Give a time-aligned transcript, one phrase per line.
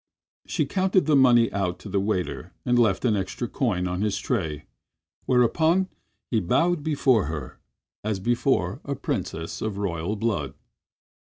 [0.47, 4.17] She counted the money out to the waiter and left an extra coin on his
[4.17, 4.65] tray,
[5.27, 5.89] whereupon
[6.31, 7.59] he bowed before her
[8.03, 10.55] as before a princess of royal blood.